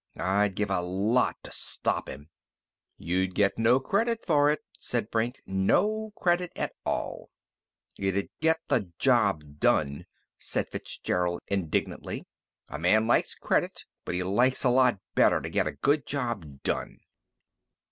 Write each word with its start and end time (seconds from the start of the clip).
I'd 0.17 0.55
give 0.55 0.71
a 0.71 0.81
lot 0.81 1.37
to 1.43 1.51
stop 1.51 2.09
him." 2.09 2.31
"You'd 2.97 3.35
get 3.35 3.59
no 3.59 3.79
credit 3.79 4.25
for 4.25 4.49
it," 4.49 4.61
said 4.79 5.11
Brink. 5.11 5.39
"No 5.45 6.11
credit 6.17 6.51
at 6.55 6.73
all." 6.87 7.29
"I'd 8.01 8.29
get 8.39 8.61
the 8.67 8.89
job 8.97 9.59
done!" 9.59 10.07
said 10.39 10.69
Fitzgerald 10.69 11.41
indignantly. 11.49 12.25
"A 12.67 12.79
man 12.79 13.05
likes 13.05 13.35
credit, 13.35 13.85
but 14.03 14.15
he 14.15 14.23
likes 14.23 14.63
a 14.63 14.69
lot 14.69 14.97
better 15.13 15.39
to 15.39 15.51
get 15.51 15.67
a 15.67 15.71
good 15.77 16.07
job 16.07 16.63
done!" 16.63 17.01